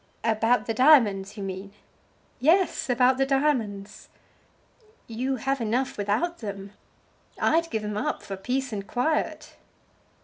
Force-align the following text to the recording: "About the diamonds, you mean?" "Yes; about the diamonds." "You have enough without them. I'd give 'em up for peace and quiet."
"About 0.23 0.65
the 0.65 0.73
diamonds, 0.73 1.37
you 1.37 1.43
mean?" 1.43 1.73
"Yes; 2.39 2.89
about 2.89 3.19
the 3.19 3.25
diamonds." 3.27 4.09
"You 5.05 5.35
have 5.35 5.61
enough 5.61 5.95
without 5.95 6.39
them. 6.39 6.71
I'd 7.39 7.69
give 7.69 7.83
'em 7.83 7.97
up 7.97 8.23
for 8.23 8.35
peace 8.35 8.73
and 8.73 8.87
quiet." 8.87 9.57